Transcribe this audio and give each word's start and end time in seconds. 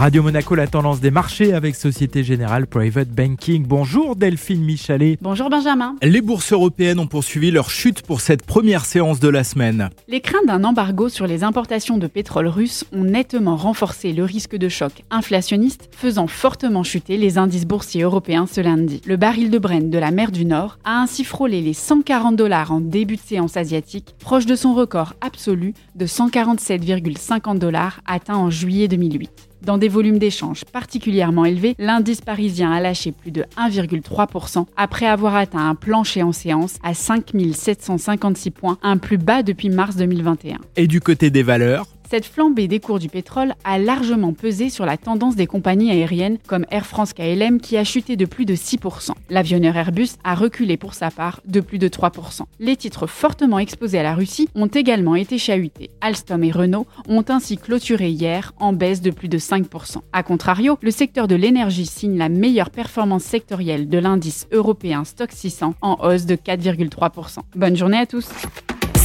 Radio 0.00 0.22
Monaco, 0.22 0.54
la 0.54 0.66
tendance 0.66 1.00
des 1.00 1.10
marchés 1.10 1.52
avec 1.52 1.76
Société 1.76 2.24
Générale 2.24 2.66
Private 2.66 3.10
Banking. 3.10 3.66
Bonjour 3.66 4.16
Delphine 4.16 4.64
Michalet. 4.64 5.18
Bonjour 5.20 5.50
Benjamin. 5.50 5.96
Les 6.00 6.22
bourses 6.22 6.54
européennes 6.54 6.98
ont 6.98 7.06
poursuivi 7.06 7.50
leur 7.50 7.68
chute 7.68 8.00
pour 8.00 8.22
cette 8.22 8.46
première 8.46 8.86
séance 8.86 9.20
de 9.20 9.28
la 9.28 9.44
semaine. 9.44 9.90
Les 10.08 10.22
craintes 10.22 10.46
d'un 10.46 10.64
embargo 10.64 11.10
sur 11.10 11.26
les 11.26 11.44
importations 11.44 11.98
de 11.98 12.06
pétrole 12.06 12.46
russe 12.46 12.86
ont 12.94 13.04
nettement 13.04 13.56
renforcé 13.56 14.14
le 14.14 14.24
risque 14.24 14.56
de 14.56 14.70
choc 14.70 15.02
inflationniste, 15.10 15.90
faisant 15.94 16.28
fortement 16.28 16.82
chuter 16.82 17.18
les 17.18 17.36
indices 17.36 17.66
boursiers 17.66 18.04
européens 18.04 18.46
ce 18.50 18.62
lundi. 18.62 19.02
Le 19.04 19.18
baril 19.18 19.50
de 19.50 19.58
Brent 19.58 19.90
de 19.90 19.98
la 19.98 20.12
mer 20.12 20.32
du 20.32 20.46
Nord 20.46 20.78
a 20.82 20.98
ainsi 20.98 21.24
frôlé 21.24 21.60
les 21.60 21.74
140 21.74 22.36
dollars 22.36 22.72
en 22.72 22.80
début 22.80 23.16
de 23.16 23.20
séance 23.20 23.58
asiatique, 23.58 24.14
proche 24.18 24.46
de 24.46 24.56
son 24.56 24.72
record 24.72 25.12
absolu 25.20 25.74
de 25.94 26.06
147,50 26.06 27.58
dollars 27.58 28.00
atteint 28.06 28.36
en 28.36 28.48
juillet 28.48 28.88
2008. 28.88 29.49
Dans 29.62 29.78
des 29.78 29.88
volumes 29.88 30.18
d'échanges 30.18 30.64
particulièrement 30.64 31.44
élevés, 31.44 31.74
l'indice 31.78 32.22
parisien 32.22 32.72
a 32.72 32.80
lâché 32.80 33.12
plus 33.12 33.30
de 33.30 33.44
1,3% 33.58 34.64
après 34.76 35.06
avoir 35.06 35.36
atteint 35.36 35.68
un 35.68 35.74
plancher 35.74 36.22
en 36.22 36.32
séance 36.32 36.76
à 36.82 36.94
5756 36.94 38.50
points, 38.50 38.78
un 38.82 38.96
plus 38.96 39.18
bas 39.18 39.42
depuis 39.42 39.68
mars 39.68 39.96
2021. 39.96 40.58
Et 40.76 40.86
du 40.86 41.00
côté 41.00 41.30
des 41.30 41.42
valeurs 41.42 41.86
cette 42.10 42.24
flambée 42.24 42.66
des 42.66 42.80
cours 42.80 42.98
du 42.98 43.08
pétrole 43.08 43.54
a 43.62 43.78
largement 43.78 44.32
pesé 44.32 44.68
sur 44.68 44.84
la 44.84 44.96
tendance 44.96 45.36
des 45.36 45.46
compagnies 45.46 45.92
aériennes 45.92 46.38
comme 46.48 46.66
Air 46.72 46.84
France 46.84 47.12
KLM 47.12 47.60
qui 47.60 47.76
a 47.76 47.84
chuté 47.84 48.16
de 48.16 48.24
plus 48.24 48.46
de 48.46 48.56
6%. 48.56 49.12
L'avionneur 49.28 49.76
Airbus 49.76 50.08
a 50.24 50.34
reculé 50.34 50.76
pour 50.76 50.94
sa 50.94 51.12
part 51.12 51.40
de 51.46 51.60
plus 51.60 51.78
de 51.78 51.86
3%. 51.86 52.42
Les 52.58 52.74
titres 52.74 53.06
fortement 53.06 53.60
exposés 53.60 54.00
à 54.00 54.02
la 54.02 54.16
Russie 54.16 54.48
ont 54.56 54.66
également 54.66 55.14
été 55.14 55.38
chahutés. 55.38 55.90
Alstom 56.00 56.42
et 56.42 56.50
Renault 56.50 56.88
ont 57.08 57.24
ainsi 57.28 57.56
clôturé 57.56 58.08
hier 58.08 58.54
en 58.58 58.72
baisse 58.72 59.02
de 59.02 59.12
plus 59.12 59.28
de 59.28 59.38
5%. 59.38 59.98
A 60.12 60.22
contrario, 60.24 60.78
le 60.82 60.90
secteur 60.90 61.28
de 61.28 61.36
l'énergie 61.36 61.86
signe 61.86 62.18
la 62.18 62.28
meilleure 62.28 62.70
performance 62.70 63.22
sectorielle 63.22 63.88
de 63.88 63.98
l'indice 63.98 64.48
européen 64.50 65.04
Stock 65.04 65.30
600 65.30 65.76
en 65.80 65.96
hausse 66.02 66.26
de 66.26 66.34
4,3%. 66.34 67.38
Bonne 67.54 67.76
journée 67.76 67.98
à 67.98 68.06
tous. 68.06 68.28